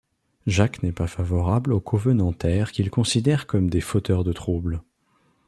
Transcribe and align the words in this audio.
Jacques 0.47 0.81
n'est 0.81 0.91
pas 0.91 1.05
favorable 1.05 1.71
aux 1.73 1.79
covenantaires 1.79 2.71
qu'il 2.71 2.89
considère 2.89 3.45
comme 3.45 3.69
des 3.69 3.81
fauteurs 3.81 4.23
de 4.23 4.33
troubles. 4.33 4.81